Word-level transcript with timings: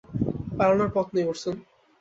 পালানোর 0.57 0.89
পথ 0.95 1.07
নেই, 1.15 1.25
ওরসন। 1.27 1.55